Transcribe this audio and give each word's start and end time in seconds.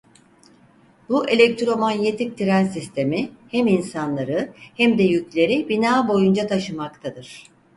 Bu 1.09 1.29
elektromanyetik 1.29 2.37
tren 2.37 2.65
sistemi 2.65 3.29
hem 3.47 3.67
insanları 3.67 4.53
hem 4.55 4.97
de 4.97 5.03
yükleri 5.03 5.69
bina 5.69 6.07
boyunca 6.07 6.47
taşımaktadır. 6.47 7.43